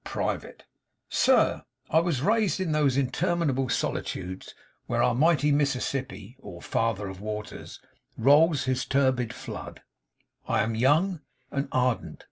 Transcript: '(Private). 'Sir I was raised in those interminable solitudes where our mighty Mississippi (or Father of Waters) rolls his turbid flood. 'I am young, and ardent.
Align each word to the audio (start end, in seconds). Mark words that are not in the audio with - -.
'(Private). 0.03 0.63
'Sir 1.09 1.63
I 1.91 1.99
was 1.99 2.23
raised 2.23 2.59
in 2.59 2.71
those 2.71 2.97
interminable 2.97 3.69
solitudes 3.69 4.55
where 4.87 5.03
our 5.03 5.13
mighty 5.13 5.51
Mississippi 5.51 6.35
(or 6.39 6.59
Father 6.59 7.07
of 7.07 7.21
Waters) 7.21 7.79
rolls 8.17 8.63
his 8.63 8.83
turbid 8.83 9.31
flood. 9.31 9.83
'I 10.47 10.63
am 10.63 10.73
young, 10.75 11.21
and 11.51 11.67
ardent. 11.71 12.19